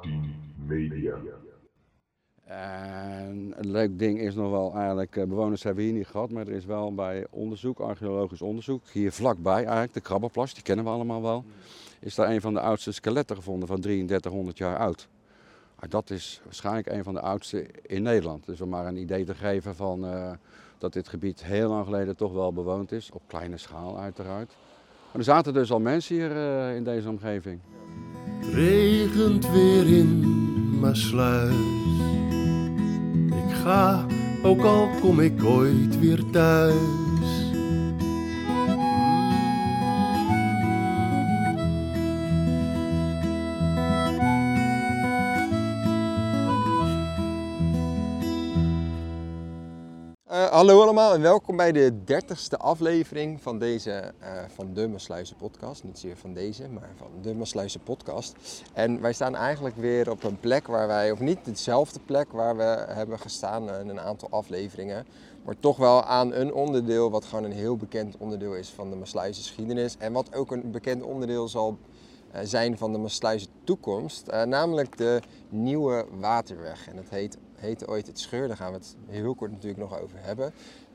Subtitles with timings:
[0.00, 0.34] 18
[0.66, 1.14] Media.
[2.44, 6.30] En een leuk ding is nog wel eigenlijk, eh, bewoners hebben we hier niet gehad,
[6.30, 10.84] maar er is wel bij onderzoek, archeologisch onderzoek, hier vlakbij eigenlijk, de Krabbenplas, die kennen
[10.84, 11.44] we allemaal wel,
[12.00, 15.08] is daar een van de oudste skeletten gevonden van 3300 jaar oud.
[15.80, 18.46] Maar dat is waarschijnlijk een van de oudste in Nederland.
[18.46, 20.32] Dus om maar een idee te geven van eh,
[20.78, 24.56] dat dit gebied heel lang geleden toch wel bewoond is, op kleine schaal uiteraard.
[25.12, 27.60] Er zaten dus al mensen hier eh, in deze omgeving.
[28.52, 30.24] Regent weer in
[30.80, 31.54] Maasluis.
[33.28, 34.06] Ik ga,
[34.42, 37.09] ook al kom ik ooit weer thuis.
[50.60, 55.84] Hallo allemaal en welkom bij de dertigste aflevering van deze, eh, van de Masluizen podcast.
[55.84, 58.34] Niet zozeer van deze, maar van de Masluizen podcast.
[58.72, 62.56] En wij staan eigenlijk weer op een plek waar wij, of niet dezelfde plek waar
[62.56, 65.06] we hebben gestaan in een aantal afleveringen.
[65.44, 68.96] Maar toch wel aan een onderdeel wat gewoon een heel bekend onderdeel is van de
[68.96, 69.96] Masluizen geschiedenis.
[69.98, 71.78] En wat ook een bekend onderdeel zal
[72.30, 74.28] eh, zijn van de Masluizen toekomst.
[74.28, 76.88] eh, namelijk de Nieuwe Waterweg.
[76.88, 80.00] En het heet, heette ooit het Scheur, daar gaan we het heel kort natuurlijk nog
[80.00, 80.52] over hebben.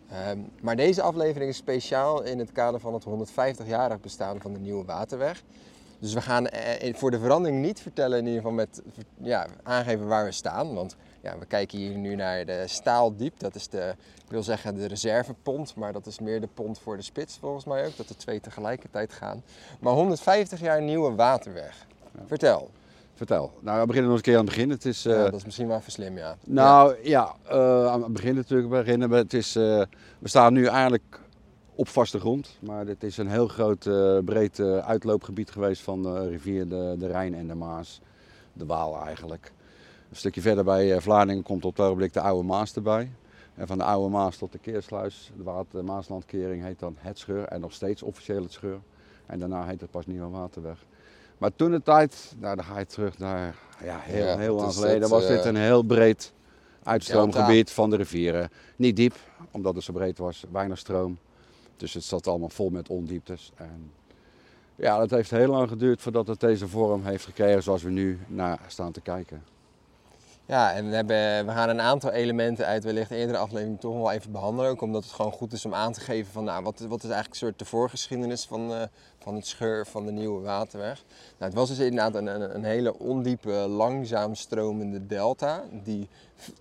[0.10, 4.60] Ehm, maar deze aflevering is speciaal in het kader van het 150-jarig bestaan van de
[4.60, 5.44] Nieuwe Waterweg.
[6.00, 8.82] Dus we gaan eh, voor de verandering niet vertellen, in ieder geval met
[9.22, 10.74] ja, aangeven waar we staan.
[10.74, 13.40] Want ja, we kijken hier nu naar de Staaldiep.
[13.40, 16.98] Dat is de, ik wil zeggen de reservepont, maar dat is meer de pont voor
[16.98, 17.98] de spits volgens mij ook.
[17.98, 19.44] Dat de twee tegelijkertijd gaan.
[19.80, 21.86] Maar 150 jaar Nieuwe Waterweg.
[22.26, 22.72] Vertel.
[23.16, 23.52] Vertel.
[23.62, 24.70] Nou, we beginnen nog eens een keer aan het begin.
[24.70, 26.36] Het is, eh, Ja, dat is misschien wel even slim, ja.
[26.46, 29.10] Nou ja, eh, aan het begin natuurlijk beginnen.
[29.10, 29.16] we.
[29.16, 29.82] Het is, eh,
[30.20, 31.20] we staan nu eigenlijk
[31.76, 32.58] op vaste grond.
[32.60, 36.96] Maar dit is een heel groot, eh, breed eh, uitloopgebied geweest van de rivier de,
[37.00, 38.02] de Rijn en de Maas.
[38.54, 39.52] De Waal eigenlijk.
[40.10, 43.12] Een stukje verder bij eh, Vlaardingen komt op het ogenblik de Oude Maas erbij.
[43.56, 47.44] En van de Oude Maas tot de Keersluis, de Water- Maaslandkering, heet dan het Scheur.
[47.44, 48.80] En nog steeds officieel het Scheur.
[49.26, 50.86] En daarna heet het pas Nieuwe Waterweg.
[51.38, 54.74] Maar toen de tijd, nou dan ga je terug naar, ja, heel, Ja, heel lang
[54.74, 56.34] geleden, het, was dit eh, een heel breed
[56.84, 58.50] uitstroomgebied van de rivieren.
[58.76, 59.16] Niet diep,
[59.52, 61.18] omdat het zo breed was, weinig stroom.
[61.78, 63.52] Dus het zat allemaal vol met ondieptes.
[63.56, 63.92] En
[64.76, 68.20] ja, dat heeft heel lang geduurd voordat het deze vorm heeft gekregen zoals we nu
[68.28, 69.44] naar staan te kijken.
[70.48, 74.12] Ja, en we, hebben, we gaan een aantal elementen uit wellicht eerdere aflevering toch wel
[74.12, 74.72] even behandelen.
[74.72, 77.10] Ook omdat het gewoon goed is om aan te geven van nou, wat, wat is
[77.10, 78.82] eigenlijk een soort de voorgeschiedenis van, eh,
[79.20, 81.04] van het scheur van de Nieuwe Waterweg.
[81.38, 85.64] Nou, het was dus inderdaad een, een, een hele ondiepe, langzaam stromende delta.
[85.84, 86.10] Die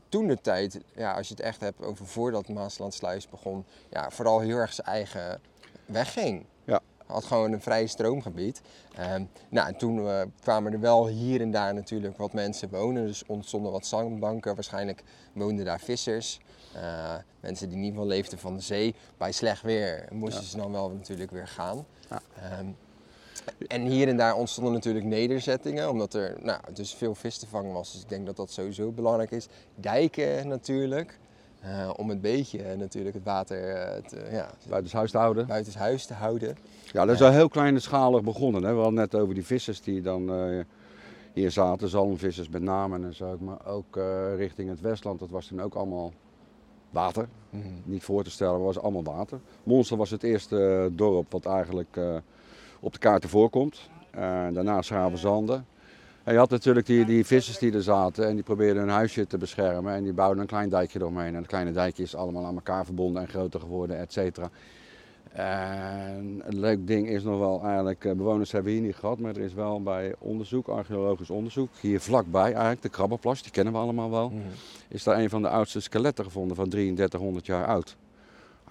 [0.09, 4.41] toen de tijd, ja, als je het echt hebt over voordat Maaslandsluis begon, ja, vooral
[4.41, 5.41] heel erg zijn eigen
[5.87, 6.45] weg ging.
[6.65, 6.81] Ja.
[7.07, 8.61] Had gewoon een vrij stroomgebied.
[8.97, 13.07] Ehm, nou, en toen eh, kwamen er wel hier en daar natuurlijk wat mensen wonen.
[13.07, 14.55] Dus ontstonden wat zandbanken.
[14.55, 16.41] Waarschijnlijk woonden daar vissers.
[16.75, 18.95] Eh, mensen die in ieder geval leefden van de zee.
[19.17, 21.87] Bij slecht weer moesten ze dan wel natuurlijk weer gaan.
[22.11, 22.21] Ja.
[22.43, 22.67] Ehm,
[23.67, 27.73] en hier en daar ontstonden natuurlijk nederzettingen, omdat er nou, dus veel vis te vangen
[27.73, 27.93] was.
[27.93, 29.47] Dus ik denk dat dat sowieso belangrijk is.
[29.75, 31.19] Dijken natuurlijk,
[31.65, 35.47] eh, om een beetje eh, natuurlijk het water eh, te, ja, Buitenshuis te houden.
[35.47, 36.57] buitenshuis te houden.
[36.93, 38.63] Ja, dat is al heel kleinschalig begonnen.
[38.63, 38.69] Hè.
[38.71, 40.61] We hadden net over die vissers die dan eh,
[41.33, 43.37] hier zaten, zalmvissers met name en zo.
[43.41, 46.13] Maar ook eh, richting het Westland, dat was toen ook allemaal
[46.91, 47.29] water.
[47.51, 47.63] Mhm.
[47.85, 49.41] Niet voor te stellen, maar was allemaal water.
[49.63, 52.17] Monster was het eerste eh, dorp wat eigenlijk eh,
[52.81, 53.89] op de kaarten voorkomt.
[54.11, 54.21] Eh,
[54.53, 55.67] daarna Schravenzanden.
[56.25, 59.27] En je had natuurlijk die, die vissers die er zaten en die probeerden hun huisje
[59.27, 59.95] te beschermen.
[59.95, 61.29] En die bouwden een klein dijkje eromheen.
[61.29, 64.51] En het kleine dijkje is allemaal aan elkaar verbonden en groter geworden, et cetera.
[65.33, 69.19] En een leuk ding is nog wel eigenlijk, eh, bewoners hebben we hier niet gehad,
[69.19, 73.73] maar er is wel bij onderzoek, archeologisch onderzoek, hier vlakbij eigenlijk, de Krabbenplas, die kennen
[73.73, 74.39] we allemaal wel, Mhm.
[74.89, 77.97] is daar een van de oudste skeletten gevonden van 3300 jaar oud.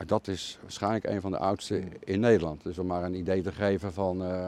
[0.06, 2.64] Dat is waarschijnlijk een van de oudste in Nederland.
[2.64, 4.48] Dus om maar een idee te geven van eh,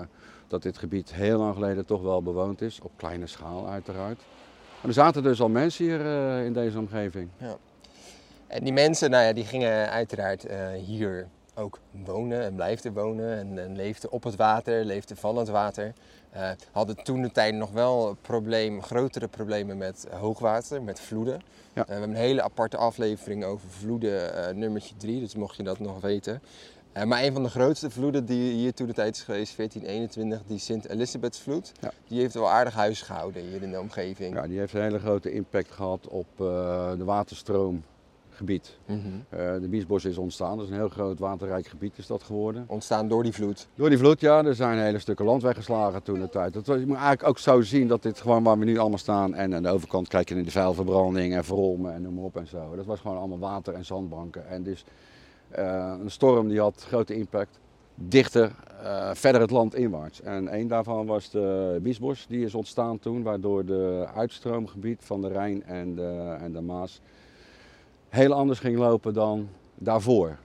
[0.56, 4.18] dat dit gebied heel lang geleden toch wel bewoond is, op kleine schaal uiteraard.
[4.76, 7.30] Maar er zaten dus al mensen hier eh, in deze omgeving.
[8.48, 13.38] En die mensen, nou ja, die gingen uiteraard eh, hier ook wonen en blijfden wonen
[13.38, 15.94] en, en leefden op het water, leefden van het water.
[16.36, 21.42] Eh, hadden toen de tijd nog wel probleem, grotere problemen met hoogwater, met vloeden.
[21.74, 21.84] Ja.
[21.86, 25.80] We hebben een hele aparte aflevering over vloeden, eh, nummertje 3, dus mocht je dat
[25.80, 26.42] nog weten.
[26.96, 30.42] Eh, maar een van de grootste vloeden die hier toen de tijd is geweest, 1421,
[30.48, 31.92] die Sint Elisabethsvloed, Ja.
[32.08, 34.36] die heeft wel aardig huis gehouden hier in de omgeving.
[34.36, 37.84] Ja, die heeft een hele grote impact gehad op eh, de waterstroom
[38.30, 38.78] gebied.
[38.86, 38.98] Mhm.
[39.30, 42.64] Eh, de Biesbos is ontstaan, dat is een heel groot waterrijk gebied is dat geworden.
[42.68, 43.68] Ontstaan door die vloed.
[43.76, 46.54] Door die vloed, ja, er zijn hele stukken land weggeslagen toen de tijd.
[46.54, 48.98] Dat was, je moet eigenlijk ook zo zien dat dit gewoon waar we nu allemaal
[48.98, 49.34] staan.
[49.34, 52.38] En aan de overkant kijk je naar de vuilverbranding en verolmen en noem maar op
[52.38, 52.76] en zo.
[52.76, 54.48] Dat was gewoon allemaal water en zandbanken.
[54.50, 54.84] En dus
[55.60, 57.60] een storm die had grote impact.
[57.96, 60.22] Dichter, eh, verder het land inwaarts.
[60.22, 65.28] En één daarvan was de Biesbos, die is ontstaan toen, waardoor de uitstroomgebied van de
[65.28, 67.02] Rijn en de, en de Maas
[68.10, 70.38] heel anders ging lopen dan daarvoor.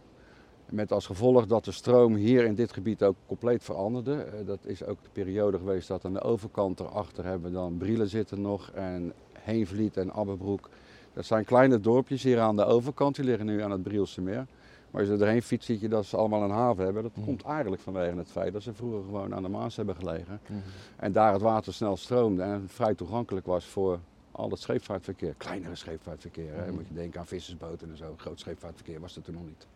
[0.70, 4.14] Met als gevolg dat de stroom hier in dit gebied ook compleet veranderde.
[4.14, 7.76] Eh, Dat is ook de periode geweest dat aan de overkant erachter hebben we dan
[7.76, 10.68] Brielen zitten nog en Heenvliet en Abbebroek.
[11.12, 14.46] Dat zijn kleine dorpjes hier aan de overkant, die liggen nu aan het Brielse meer.
[14.90, 17.02] Maar als je erheen fietst, zie je dat ze allemaal een haven hebben.
[17.02, 17.25] Dat Mhm.
[17.26, 20.40] komt eigenlijk vanwege het feit dat ze vroeger gewoon aan de Maas hebben gelegen.
[20.46, 20.58] Mhm.
[20.96, 23.98] En daar het water snel stroomde en vrij toegankelijk was voor
[24.32, 25.34] al het scheepvaartverkeer.
[25.37, 26.66] Kleinere scheepvaartverkeer, hè.
[26.66, 26.75] Mhm.
[26.75, 28.14] moet je denken aan vissersboten en zo.
[28.16, 29.66] Groot scheepvaartverkeer was er toen nog niet.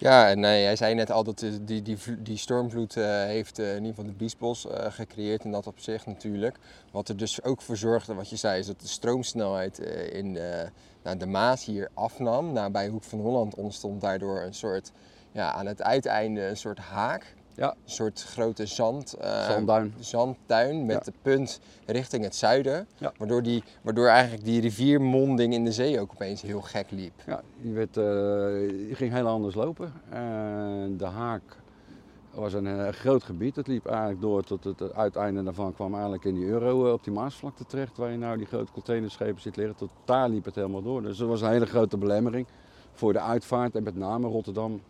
[0.00, 3.58] Ja, en eh, jij zei net al dat de- die, die, die stormvloed eh, heeft
[3.58, 6.56] eh, in ieder geval de Biesbos eh, gecreëerd in dat opzicht natuurlijk.
[6.90, 10.32] Wat er dus ook voor zorgde, wat je zei, is dat de stroomsnelheid eh, in
[10.34, 10.68] de,
[11.02, 12.52] nou, de Maas hier afnam.
[12.52, 14.92] Nou, bij Hoek van Holland ontstond daardoor een soort,
[15.32, 17.34] ja, aan het uiteinde een soort haak.
[17.58, 17.70] Ja.
[17.70, 19.94] Een soort grote zand, eh, Zandduin.
[19.98, 21.02] zandtuin met Ja.
[21.04, 22.86] de punt richting het zuiden.
[22.98, 23.12] Ja.
[23.16, 27.12] Waardoor, die, waardoor eigenlijk die riviermonding in de zee ook opeens heel gek liep.
[27.26, 29.92] Ja, die, werd, eh, die ging heel anders lopen.
[30.10, 31.42] En de haak
[32.34, 33.56] was een eh, groot gebied.
[33.56, 37.12] Het liep eigenlijk door tot het uiteinde daarvan kwam eigenlijk in die euro op die
[37.12, 39.76] Maasvlakte terecht, waar je nou die grote containerschepen ziet liggen.
[39.76, 41.02] Tot daar liep het helemaal door.
[41.02, 42.46] Dus dat was een hele grote belemmering
[42.92, 44.80] voor de uitvaart en met name Rotterdam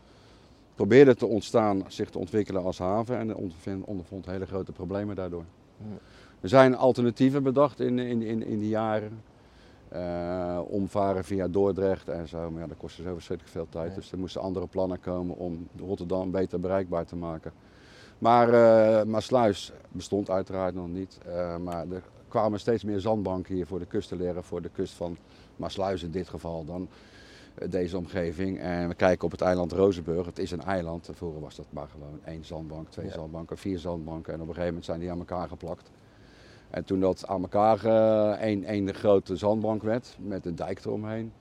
[0.78, 3.34] probeerde te ontstaan, zich te ontwikkelen als haven en
[3.84, 5.44] ondervond, hele grote problemen daardoor.
[6.40, 9.22] Er zijn alternatieven bedacht in, in, in, in die jaren.
[9.88, 13.88] Eh, omvaren via Dordrecht en zo, maar ja, dat kostte zo verschrikkelijk veel tijd.
[13.88, 13.94] Ja.
[13.94, 17.52] Dus er moesten andere plannen komen om Rotterdam beter bereikbaar te maken.
[18.18, 18.48] Maar
[19.06, 21.18] Maasluis bestond uiteraard nog niet.
[21.26, 24.70] Eh, maar er kwamen steeds meer zandbanken hier voor de kust te liggen, voor de
[24.72, 25.16] kust van
[25.56, 26.88] Maasluis in dit geval dan
[27.68, 28.58] deze omgeving.
[28.60, 30.26] En we kijken op het eiland Rozenburg.
[30.26, 31.10] Het is een eiland.
[31.12, 33.12] Vroeger was dat maar gewoon één zandbank, twee Ja.
[33.12, 34.32] zandbanken, vier zandbanken.
[34.32, 35.90] En op een gegeven moment zijn die aan elkaar geplakt.
[36.70, 41.32] En toen dat aan elkaar eh, één één grote zandbank werd, met een dijk eromheen,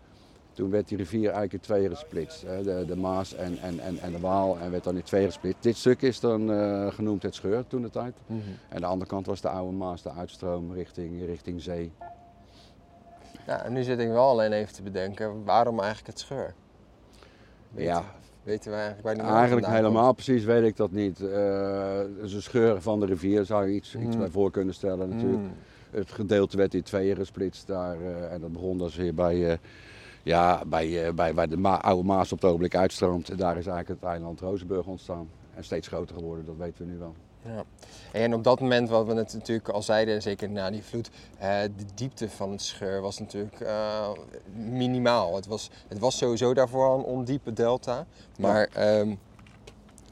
[0.54, 2.42] toen werd die rivier eigenlijk in tweeën gesplitst.
[2.42, 5.64] De, de Maas en, en, en, en de Waal en werd dan in tweeën gesplitst.
[5.64, 8.16] Dit stuk is dan eh, genoemd het Scheur toen de tijd.
[8.26, 8.40] Mhm.
[8.70, 11.92] En de andere kant was de oude Maas, de uitstroom richting, richting zee.
[13.48, 16.54] Ja, en nu zit ik wel alleen even te bedenken, waarom eigenlijk het scheur?
[17.72, 18.04] Weten, Ja.
[18.44, 21.20] Weten we eigenlijk die naam Eigenlijk helemaal precies weet ik dat niet.
[22.24, 24.20] Is een scheur van de rivier, zou je iets, iets Mm.
[24.22, 25.42] bij voor kunnen stellen natuurlijk.
[25.42, 25.54] Mm.
[25.92, 28.02] Het gedeelte werd in tweeën gesplitst daar.
[28.02, 29.58] eh, en dat begon dus hier bij, eh,
[30.24, 33.30] ja, bij, bij waar de Ma- oude Maas op het ogenblik uitstroomt.
[33.30, 35.30] En daar is eigenlijk het eiland Rozenburg ontstaan.
[35.56, 37.16] En steeds groter geworden, dat weten we nu wel.
[37.42, 37.64] Ja.
[38.12, 41.62] En op dat moment, wat we het natuurlijk al zeiden, zeker na die vloed, eh,
[41.62, 44.10] de diepte van het scheur was natuurlijk eh,
[44.56, 45.36] minimaal.
[45.36, 48.06] Het was, het was sowieso daarvoor al een ondiepe delta,
[48.40, 49.16] maar ehm,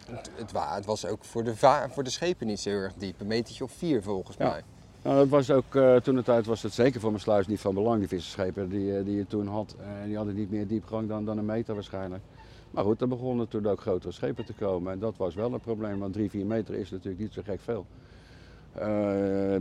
[0.10, 2.80] het, het, wa- het was ook voor de, va- voor de schepen niet zo heel
[2.80, 3.20] erg diep.
[3.20, 4.50] Een metertje of vier volgens Ja.
[4.50, 4.62] mij.
[5.02, 7.60] Nou, dat was ook, eh, toen de tijd was het zeker voor mijn sluis niet
[7.60, 9.76] van belang, die visserschepen die, die je toen had.
[9.80, 12.24] Eh, die hadden niet meer diepgang dan, dan een meter waarschijnlijk.
[12.76, 14.92] Maar goed, er begonnen toen ook grotere schepen te komen.
[14.92, 17.60] En dat was wel een probleem, want 3, 4 meter is natuurlijk niet zo gek
[17.60, 17.86] veel.
[18.72, 18.88] Eh,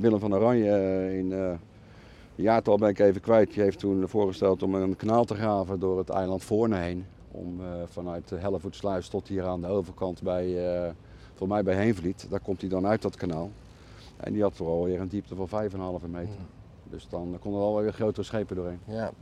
[0.00, 1.52] Willem van Oranje eh, in eh
[2.34, 3.52] jaartal ben ik even kwijt.
[3.52, 7.06] Die heeft toen voorgesteld om een kanaal te graven door het eiland Voorne heen.
[7.30, 10.56] Om vanuit de Hellevoetsluis tot hier aan de overkant bij,
[11.34, 12.26] voor mij bij Heenvliet.
[12.30, 13.50] Daar komt hij dan uit dat kanaal.
[14.16, 16.38] En die had vooral weer een diepte van 5,5 meter.
[16.90, 18.80] Dus dan konden er alweer grotere schepen doorheen.
[18.84, 19.12] Ja.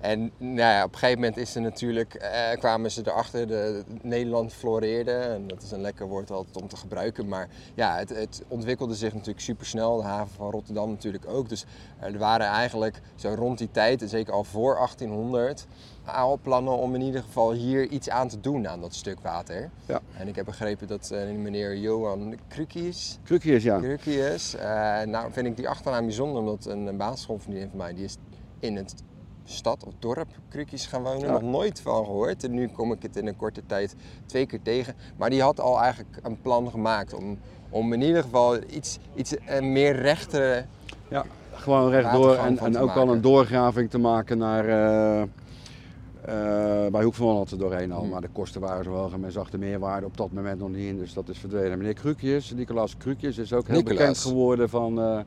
[0.00, 3.82] En nou ja, op een gegeven moment is er natuurlijk, eh, kwamen ze erachter, de,
[4.02, 5.12] Nederland floreerde.
[5.12, 7.28] En dat is een lekker woord altijd om te gebruiken.
[7.28, 9.96] Maar ja, het, het ontwikkelde zich natuurlijk supersnel.
[9.96, 11.48] De haven van Rotterdam natuurlijk ook.
[11.48, 11.64] Dus
[11.98, 15.66] er waren eigenlijk zo rond die tijd, en zeker al voor 1800,
[16.04, 19.70] al plannen om in ieder geval hier iets aan te doen aan dat stuk water.
[19.86, 20.00] Ja.
[20.16, 23.78] En ik heb begrepen dat eh, meneer Johan Krukies, Krukjes, ja.
[23.78, 28.04] Krukius, eh, nou vind ik die achternaam bijzonder, omdat een, een basisschoolvriendin van mij, die
[28.04, 28.16] is
[28.58, 28.94] in het
[29.44, 31.26] stad of dorp Krukjes gaan wonen.
[31.26, 31.32] Ja.
[31.32, 32.44] Nog nooit van gehoord.
[32.44, 33.94] En nu kom ik het in een korte tijd
[34.26, 34.94] twee keer tegen.
[35.16, 37.38] Maar die had al eigenlijk een plan gemaakt om,
[37.70, 40.64] om in ieder geval iets, iets eh, meer rechte.
[41.08, 41.24] ja.
[41.52, 47.14] Gewoon rechtdoor en, en ook al een doorgraving te maken naar, eh, eh, bij Hoek
[47.14, 48.00] van Holland er doorheen al.
[48.00, 48.10] Hmm.
[48.10, 50.68] Maar de kosten waren zo hoog en men zag de meerwaarde op dat moment nog
[50.68, 50.98] niet in.
[50.98, 51.78] Dus dat is verdwenen.
[51.78, 55.24] Meneer Krukjes, Nicolaas Krukjes, is ook heel bekend geworden van,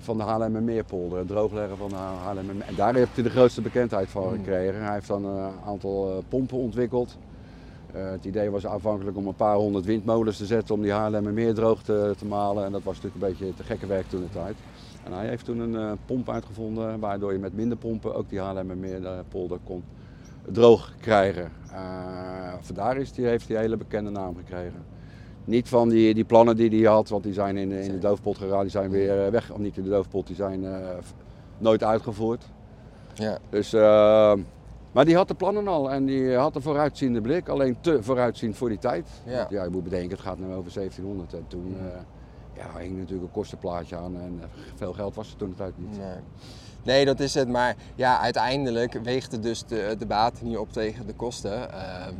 [0.00, 2.66] van de Haarlemmermeerpolder, het droogleggen van de Haarlemmermeer.
[2.66, 4.30] En daar heeft hij de grootste bekendheid van Mm.
[4.30, 4.84] gekregen.
[4.84, 7.18] Hij heeft dan een aantal eh, pompen ontwikkeld.
[7.92, 11.54] Eh, het idee was aanvankelijk om een paar honderd windmolens te zetten om die Haarlemmermeer
[11.54, 12.64] droog te, te malen.
[12.64, 14.56] En dat was natuurlijk een beetje te gekke werk toen de tijd.
[15.04, 18.40] En hij heeft toen een eh, pomp uitgevonden waardoor je met minder pompen ook die
[18.40, 19.82] Haarlemmermeerpolder kon
[20.52, 21.50] droog krijgen.
[21.72, 21.78] Eh,
[22.60, 24.84] vandaar is die, heeft hij hele bekende naam gekregen.
[25.50, 28.38] Niet van die, die plannen die hij had, want die zijn in, in de doofpot
[28.38, 29.50] geraakt, die zijn weer eh, weg.
[29.50, 30.72] Of niet in de doofpot, die zijn eh,
[31.58, 32.44] nooit uitgevoerd.
[33.14, 33.38] Ja.
[33.50, 34.34] Dus, eh,
[34.92, 38.56] maar die had de plannen al en die had een vooruitziende blik, alleen te vooruitziend
[38.56, 39.08] voor die tijd.
[39.26, 39.36] Ja.
[39.36, 41.84] Want ja, je moet bedenken, het gaat nu over 1700 en toen eh,
[42.56, 44.40] ja, hing natuurlijk een kostenplaatje aan en
[44.74, 45.98] veel geld was er toen de tijd niet.
[45.98, 46.16] Nee.
[46.82, 47.48] nee, dat is het.
[47.48, 51.72] Maar ja, uiteindelijk weegde dus de, de baten niet op tegen de kosten.
[51.72, 52.14] Ehm,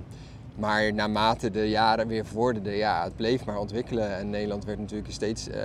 [0.61, 4.17] maar naarmate de jaren weer vorderden, ja, het bleef maar ontwikkelen.
[4.17, 5.61] En Nederland werd natuurlijk steeds, eh,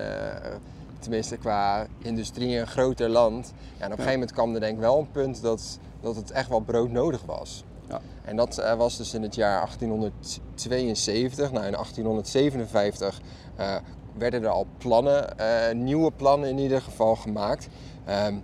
[0.99, 3.53] tenminste qua industrie, een groter land.
[3.55, 6.15] Ja, en op een gegeven moment kwam er denk ik wel een punt dat, dat
[6.15, 7.63] het echt wel broodnodig was.
[7.89, 8.01] Ja.
[8.23, 11.51] En dat eh, was dus in het jaar 1872.
[11.51, 13.21] Nou, in 1857
[13.55, 13.75] eh,
[14.17, 15.35] werden er al plannen,
[15.83, 17.67] nieuwe plannen in ieder geval gemaakt.
[18.05, 18.35] Ehm,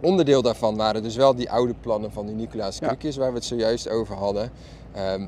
[0.00, 2.86] onderdeel daarvan waren dus wel die oude plannen van die Nicolaas Ja.
[2.86, 4.50] Krukjes, waar we het zojuist over hadden.
[4.92, 5.26] Ehm,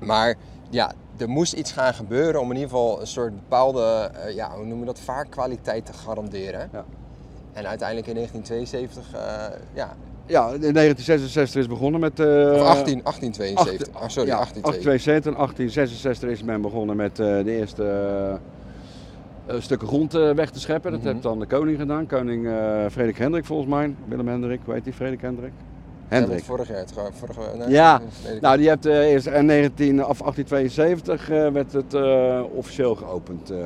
[0.00, 0.34] maar
[0.70, 4.48] ja, er moest iets gaan gebeuren om in ieder geval een soort bepaalde, eh, ja,
[4.50, 6.68] hoe noemen we dat, vaarkwaliteit te garanderen.
[6.72, 6.84] Ja.
[7.52, 12.20] En uiteindelijk in 1972, eh, ja, Ja, in 1966 is begonnen met...
[12.20, 14.62] eh, of 18, 1872, acht- oh, sorry, ja, 1872.
[14.62, 18.38] 1872 en 1866 is men begonnen met de eerste
[19.58, 20.90] stukken grond weg te scheppen.
[20.90, 21.08] Dat Mhm.
[21.10, 22.06] heeft dan de koning gedaan.
[22.06, 22.48] Koning
[22.90, 23.94] Frederik Hendrik volgens mij.
[24.08, 25.52] Willem Hendrik, weet hij Frederik Hendrik?
[26.08, 26.44] Ja, Hendrik.
[26.44, 28.00] want vorig jaar, vorige, nee, Ja,
[28.40, 33.50] Nou, die heeft eh, eerst in 19, of 1872 eh, werd het eh, officieel geopend,
[33.50, 33.58] eh,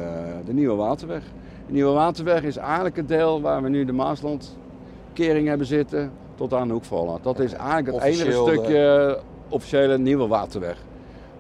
[0.45, 1.23] de Nieuwe Waterweg.
[1.67, 6.55] De Nieuwe Waterweg is eigenlijk het deel waar we nu de Maaslandkering hebben zitten tot
[6.55, 7.19] aan de Hoekvallen.
[7.23, 9.19] Dat is eigenlijk het enige stukje
[9.49, 10.77] officiële Nieuwe Waterweg.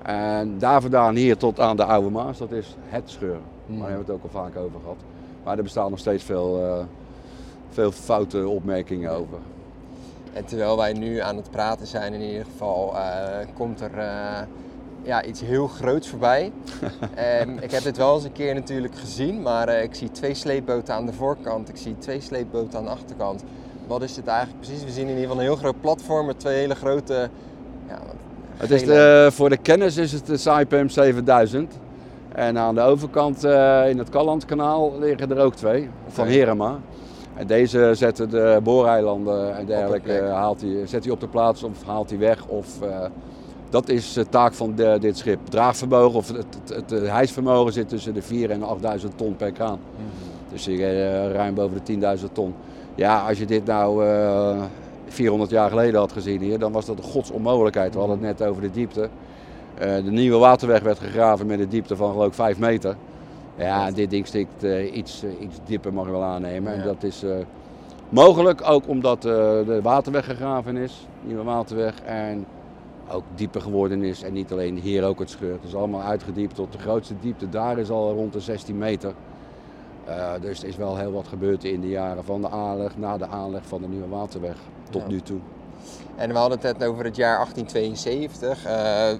[0.02, 3.40] En daar vandaan hier tot aan de Oude Maas, dat is het scheuren.
[3.66, 3.78] Hmm.
[3.78, 4.96] Daar hebben we het ook al vaak over gehad.
[5.44, 6.84] Maar er bestaan nog steeds veel, eh,
[7.70, 9.38] veel foute opmerkingen over.
[10.38, 14.40] En terwijl wij nu aan het praten zijn, in ieder geval, eh, komt er eh,
[15.02, 16.52] ja, iets heel groots voorbij.
[17.60, 20.94] Ik heb dit wel eens een keer natuurlijk gezien, maar eh, ik zie twee sleepboten
[20.94, 23.44] aan de voorkant, ik zie twee sleepboten aan de achterkant.
[23.86, 24.84] Wat is dit eigenlijk precies?
[24.84, 27.28] We zien in ieder geval een heel groot platform met twee hele grote.
[27.88, 27.98] Ja,
[28.56, 31.72] Het is voor de kennis is het de Saipem 7000.
[32.34, 33.44] En aan de overkant
[33.88, 36.26] in het Kallandkanaal liggen er ook twee, van.
[36.26, 36.78] Herema.
[37.38, 41.62] En deze zetten de booreilanden en dergelijke, eh, haalt hij, zet hij op de plaats
[41.62, 42.46] of haalt hij weg.
[42.46, 43.04] Of, eh,
[43.70, 45.38] dat is de taak van de- dit schip.
[45.48, 49.78] Draagvermogen of het, het, het, hijsvermogen zit tussen de 4 en 8000 ton per kraan.
[50.52, 52.54] Dus eh, ruim boven de 10.000 ton.
[52.94, 54.62] Ja, als je dit nou eh
[55.06, 57.92] 400 jaar geleden had gezien hier, dan was dat een godsonmogelijkheid.
[57.92, 59.08] We hadden het net over de diepte.
[59.78, 62.96] De nieuwe waterweg werd gegraven met een diepte van geloof ik 5 meter.
[63.58, 66.72] Ja, dit ding stikt eh, iets, eh, iets dieper, mag je wel aannemen.
[66.74, 67.36] En dat is eh,
[68.08, 72.00] mogelijk ook omdat de waterweg gegraven is, nieuwe waterweg.
[72.00, 72.46] En
[73.10, 74.22] ook dieper geworden is.
[74.22, 75.54] En niet alleen hier ook het scheurt.
[75.60, 77.48] Het is allemaal uitgediept tot de grootste diepte.
[77.48, 79.14] Daar is al rond de 16 meter.
[80.40, 83.26] Dus er is wel heel wat gebeurd in de jaren van de aanleg, na de
[83.26, 84.56] aanleg van de nieuwe waterweg
[84.90, 85.08] tot Ja.
[85.08, 85.38] nu toe.
[86.16, 88.64] En we hadden het net over het jaar 1872.
[88.64, 89.10] eh,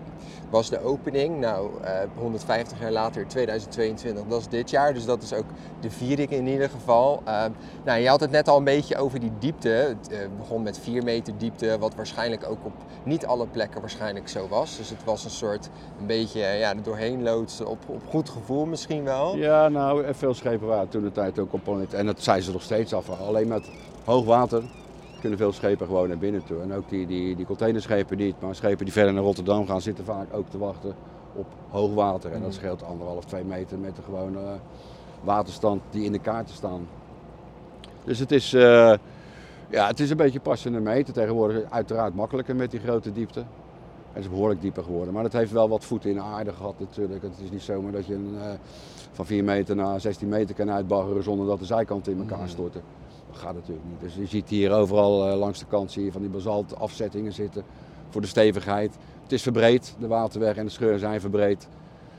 [0.50, 1.40] was de opening.
[1.40, 4.94] Nou, eh, 150 jaar later, 2022, dat is dit jaar.
[4.94, 5.44] Dus dat is ook
[5.80, 7.22] de viering in ieder geval.
[7.24, 7.44] Eh,
[7.84, 9.68] nou, je had het net al een beetje over die diepte.
[9.68, 12.72] Het eh, begon met 4 meter diepte, wat waarschijnlijk ook op
[13.02, 14.76] niet alle plekken waarschijnlijk zo was.
[14.76, 15.68] Dus het was een soort,
[16.00, 19.36] een beetje eh, ja, doorheen loodsen op, op goed gevoel misschien wel.
[19.36, 21.66] Ja, nou, veel schepen waren toen de tijd ook op.
[21.92, 23.20] En dat zijn ze nog steeds af.
[23.20, 23.70] Alleen met
[24.04, 24.62] hoog water
[25.20, 26.60] kunnen veel schepen gewoon naar binnen toe.
[26.60, 28.40] En ook die, die, die containerschepen niet.
[28.40, 30.94] Maar schepen die verder naar Rotterdam gaan, zitten vaak ook te wachten
[31.34, 32.32] op hoog water.
[32.32, 34.38] En dat scheelt anderhalf, twee meter met de gewone
[35.24, 36.86] waterstand die in de kaarten staan.
[38.04, 38.92] Dus het is, eh,
[39.70, 41.14] ja, het is een beetje passende meten.
[41.14, 43.44] Tegenwoordig uiteraard makkelijker met die grote diepte.
[44.12, 45.14] Het is behoorlijk dieper geworden.
[45.14, 47.22] Maar het heeft wel wat voeten in de aarde gehad natuurlijk.
[47.22, 48.50] Het is niet zomaar dat je een, eh,
[49.12, 52.48] van 4 meter naar 16 meter kan uitbaggeren zonder dat de zijkanten in elkaar Mhm.
[52.48, 52.80] storten.
[53.30, 54.00] Dat gaat natuurlijk niet.
[54.00, 57.32] Dus je ziet hier overal eh, langs de kant zie je van die basalt afzettingen
[57.32, 57.64] zitten
[58.08, 58.96] voor de stevigheid.
[59.22, 61.68] Het is verbreed, de waterweg en de scheur zijn verbreed.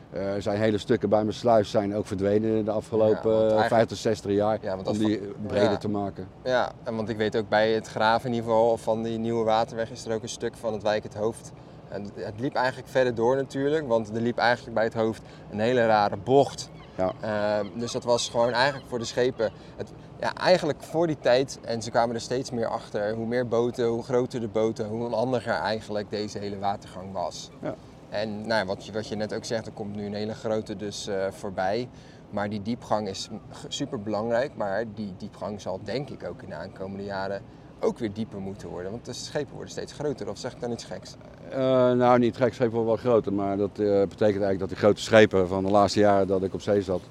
[0.10, 3.52] Eh, er zijn hele stukken bij mijn sluis zijn ook verdwenen de afgelopen Ja, want
[3.52, 4.58] eh, eigenlijk- 50, 60 jaar.
[4.62, 5.78] Ja, want om die breder ja.
[5.78, 6.28] te maken.
[6.44, 9.44] Ja, en want ik weet ook bij het graven in ieder geval van die nieuwe
[9.44, 11.52] waterweg is er ook een stuk van het wijk het hoofd.
[11.90, 15.60] En het liep eigenlijk verder door natuurlijk, want er liep eigenlijk bij het hoofd een
[15.60, 16.70] hele rare bocht.
[17.00, 17.14] Ja.
[17.22, 21.60] Ehm, dus dat was gewoon eigenlijk voor de schepen, het, ja, eigenlijk voor die tijd,
[21.62, 25.06] en ze kwamen er steeds meer achter, hoe meer boten, hoe groter de boten, hoe
[25.06, 27.50] onhandiger eigenlijk deze hele watergang was.
[27.62, 27.76] Ja.
[28.10, 30.76] En nou, wat, je, wat je net ook zegt, er komt nu een hele grote
[30.76, 31.90] dus eh, voorbij.
[32.30, 33.30] Maar die diepgang is
[33.68, 37.42] super belangrijk, maar die diepgang zal denk ik ook in de aankomende jaren
[37.80, 38.92] ook weer dieper moeten worden.
[38.92, 41.16] Want de schepen worden steeds groter, of zeg ik dan iets geks?
[41.50, 41.58] Eh,
[41.92, 45.02] nou, niet gek, schepen worden wel groter, maar dat eh, betekent eigenlijk dat die grote
[45.02, 47.02] schepen van de laatste jaren dat ik op zee zat,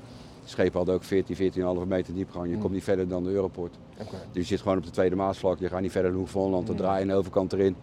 [0.45, 2.49] schepen hadden ook 14, 14,5 meter diepgang.
[2.49, 2.61] Je Mm.
[2.61, 3.75] komt niet verder dan de Europort.
[4.33, 6.43] Dus je zit gewoon op de tweede Maasvlak, je gaat niet verder dan Hoek van
[6.43, 6.81] Holland, dan Mm.
[6.81, 7.77] draai je aan de overkant erin.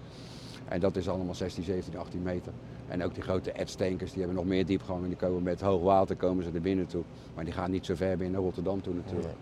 [0.68, 2.51] En dat is allemaal 16, 17, 18 meter.
[2.88, 5.82] En ook die grote edstankers, die hebben nog meer diepgang en die komen met hoog
[5.82, 7.04] water komen ze er binnen toe.
[7.36, 9.34] Maar die gaan niet zo ver binnen Rotterdam toe natuurlijk.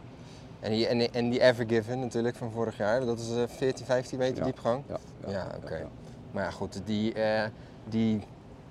[0.63, 4.17] En die, en, en die Evergiven natuurlijk van vorig jaar, dat is eh, 14, 15
[4.17, 4.43] meter Ja.
[4.43, 4.83] diepgang.
[4.87, 4.97] Ja,
[5.31, 5.87] Ja, oké.
[6.31, 7.43] Maar ja, goed, die, eh,
[7.89, 8.21] die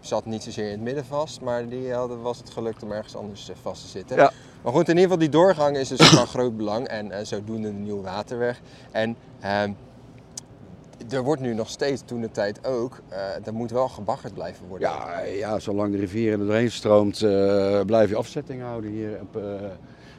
[0.00, 3.16] zat niet zozeer in het midden vast, maar die hadden, was het gelukt om ergens
[3.16, 4.16] anders eh, vast te zitten.
[4.16, 4.32] Ja.
[4.62, 7.68] Maar goed, in ieder geval die doorgang is dus van groot belang en eh, zodoende
[7.68, 8.60] de nieuwe waterweg.
[8.90, 9.72] En ehm,
[11.10, 14.66] er wordt nu nog steeds, toen de tijd ook, eh er moet wel gebaggerd blijven
[14.68, 14.88] worden.
[14.88, 19.18] Ja, ja, zolang de rivier er doorheen stroomt, eh, blijf je afzetting houden hier.
[19.20, 19.42] Op, eh,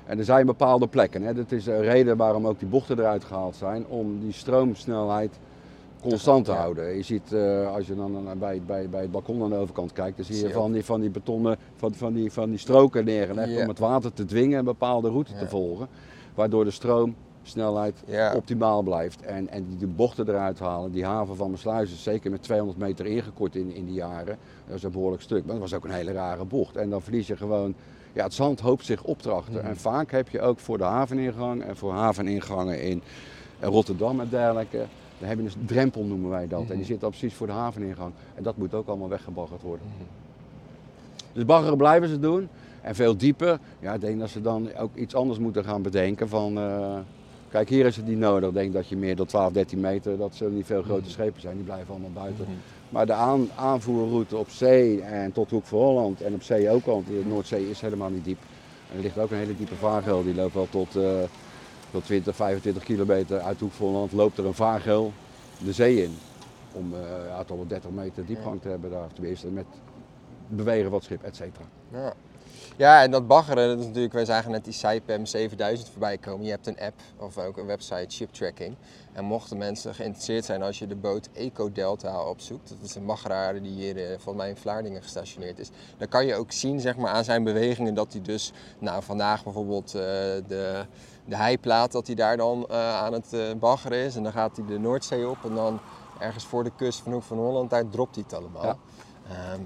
[0.05, 1.21] en er zijn bepaalde plekken.
[1.21, 1.33] Hè.
[1.33, 5.39] Dat is de reden waarom ook die bochten eruit gehaald zijn, om die stroomsnelheid
[6.01, 6.57] constant te Ja.
[6.57, 6.95] houden.
[6.95, 10.15] Je ziet, eh, als je dan bij, bij, bij het balkon aan de overkant kijkt,
[10.17, 13.51] dan zie je van die, van die betonnen, van, van, die, van die stroken neergelegd
[13.51, 13.61] Ja.
[13.61, 15.39] om het water te dwingen een bepaalde route Ja.
[15.39, 15.87] te volgen.
[16.35, 16.71] Waardoor de
[17.43, 18.35] stroomsnelheid Ja.
[18.35, 19.21] optimaal blijft.
[19.21, 20.91] En, en die de bochten eruit halen.
[20.91, 24.37] Die haven van Maassluis is zeker met 200 meter ingekort in, in die jaren.
[24.67, 25.43] Dat is een behoorlijk stuk.
[25.45, 26.75] Maar dat was ook een hele rare bocht.
[26.75, 27.73] En dan verlies je gewoon...
[28.13, 29.53] Ja, het zand hoopt zich op te achter.
[29.59, 29.65] Mhm.
[29.67, 33.01] En vaak heb je ook voor de haveningang en voor haveningangen in
[33.59, 34.85] Rotterdam en dergelijke...
[35.19, 36.59] Dan heb je een drempel noemen wij dat.
[36.59, 36.75] En Mhm.
[36.75, 38.11] die zit dan precies voor de haveningang.
[38.35, 39.85] En dat moet ook allemaal weggebaggerd worden.
[39.95, 40.03] Mhm.
[41.33, 42.47] Dus baggeren blijven ze doen.
[42.81, 43.59] En veel dieper.
[43.79, 46.57] Ja, ik denk dat ze dan ook iets anders moeten gaan bedenken van...
[46.57, 46.97] eh,
[47.53, 48.49] kijk, hier is het niet nodig.
[48.49, 51.41] Ik denk dat je meer dan 12, 13 meter, dat zullen niet veel grote schepen
[51.41, 51.55] zijn.
[51.55, 52.43] Die blijven allemaal buiten.
[52.43, 52.53] Mhm.
[52.89, 56.85] Maar de aan, aanvoerroute op zee en tot Hoek van Holland en op zee ook
[56.85, 56.93] al.
[56.93, 58.37] want De Noordzee is helemaal niet diep.
[58.91, 60.23] En er ligt ook een hele diepe vaargeul.
[60.23, 61.03] Die loopt wel tot, eh,
[61.91, 64.11] tot 20, 25 kilometer uit Hoek van Holland.
[64.11, 65.11] Loopt er een vaargeul
[65.65, 66.15] de zee in.
[66.71, 69.13] Om eh ja, tot wel 30 meter diepgang te hebben daar.
[69.13, 69.65] Tenminste met
[70.47, 71.65] bewegen van het schip, et cetera.
[71.91, 72.13] Ja.
[72.75, 76.45] Ja, en dat baggeren, dat is natuurlijk, wij zagen net die Saipem 7000 voorbij komen.
[76.45, 78.75] Je hebt een app of ook een website, ship tracking.
[79.13, 83.05] En mochten mensen geïnteresseerd zijn als je de boot Eco Delta opzoekt, dat is een
[83.05, 86.79] baggeraar die hier eh, volgens mij in Vlaardingen gestationeerd is, dan kan je ook zien
[86.79, 90.01] zeg maar, aan zijn bewegingen dat hij dus, nou vandaag bijvoorbeeld eh,
[90.47, 90.85] de,
[91.25, 94.15] de heiplaat, dat hij daar dan eh, aan het baggeren is.
[94.15, 95.79] En dan gaat hij de Noordzee op en dan
[96.19, 98.63] ergens voor de kust van Hoek van Holland, daar dropt hij het allemaal.
[98.63, 98.77] Ja.
[99.29, 99.61] Ehm,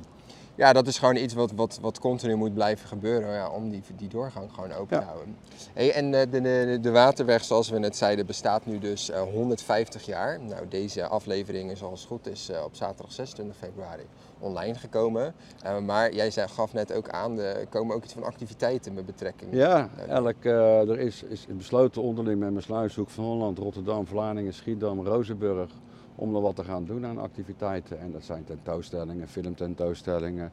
[0.58, 3.82] ja, dat is gewoon iets wat, wat, wat continu moet blijven gebeuren ja, om die,
[3.96, 5.36] die doorgang gewoon open te houden.
[5.74, 9.22] Hey, en eh, de, de, de waterweg, zoals we net zeiden, bestaat nu dus eh,
[9.22, 10.40] 150 jaar.
[10.40, 14.04] Nou, deze aflevering is als het goed is eh, op zaterdag 26 februari
[14.40, 15.34] online gekomen.
[15.64, 19.06] Eh, maar jij zei, gaf net ook aan, er komen ook iets van activiteiten met
[19.06, 19.54] betrekking.
[19.54, 24.54] Ja, elk, eh, er is, is besloten onderling met mijn sluishoek van Holland, Rotterdam, Vlaardingen,
[24.54, 25.72] Schiedam, Rozenburg
[26.18, 28.00] om er wat te gaan doen aan activiteiten.
[28.00, 30.52] En dat zijn tentoonstellingen, filmtentoonstellingen.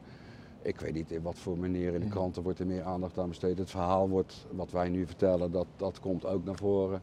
[0.61, 3.29] Ik weet niet in wat voor manier in de kranten wordt er meer aandacht aan
[3.29, 3.57] besteed.
[3.57, 7.01] Het verhaal wordt, wat wij nu vertellen, dat, dat komt ook naar voren.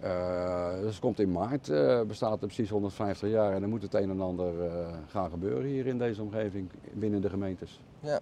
[0.00, 3.82] Eh, dus het komt in maart, eh, bestaat het precies 150 jaar en dan moet
[3.82, 7.80] het een en ander eh, gaan gebeuren hier in deze omgeving, binnen de gemeentes.
[8.00, 8.20] Ja.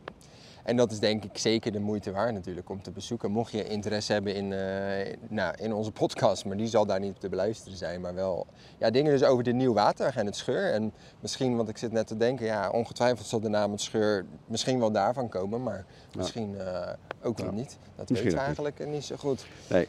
[0.65, 3.31] En dat is denk ik zeker de moeite waard natuurlijk om te bezoeken.
[3.31, 7.21] Mocht je interesse hebben in, eh, nou, in onze podcast, maar die zal daar niet
[7.21, 8.01] te beluisteren zijn.
[8.01, 8.47] Maar wel
[8.79, 10.73] ja, dingen dus over de Nieuwwaterweg en het scheur.
[10.73, 14.25] En misschien, want ik zit net te denken, ja, ongetwijfeld zal de naam het scheur
[14.47, 15.63] misschien wel daarvan komen.
[15.63, 15.85] Maar
[16.17, 16.89] misschien eh,
[17.23, 17.53] ook wel Ja.
[17.53, 17.77] niet.
[17.97, 18.69] Dat Misschien weten we ook niet.
[18.69, 19.47] eigenlijk niet zo goed.
[19.69, 19.89] Nee.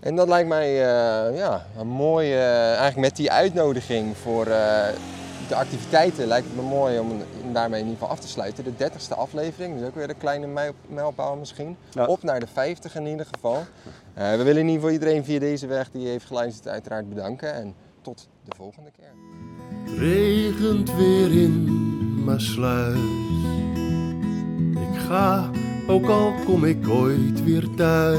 [0.00, 4.88] En dat lijkt mij eh, ja, een mooie, eigenlijk met die uitnodiging voor eh,
[5.48, 7.10] de activiteiten lijkt het me mooi om,
[7.44, 8.64] om daarmee in ieder geval af te sluiten.
[8.64, 11.76] De 30ste aflevering, dus ook weer een kleine mijl- mijlpaal misschien.
[11.90, 12.06] Ja.
[12.06, 13.64] Op naar de 50 in ieder geval.
[14.14, 17.54] Eh, we willen in ieder geval iedereen via deze weg die heeft geluisterd uiteraard bedanken.
[17.54, 19.10] En tot de volgende keer.
[19.98, 21.64] regent weer in
[22.24, 22.98] Maasluis.
[24.92, 25.50] Ik ga,
[25.88, 28.18] ook al kom ik ooit weer thuis.